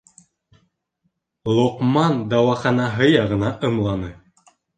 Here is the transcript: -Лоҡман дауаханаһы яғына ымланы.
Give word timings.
-Лоҡман 1.57 2.17
дауаханаһы 2.33 3.11
яғына 3.11 3.53
ымланы. 3.71 4.11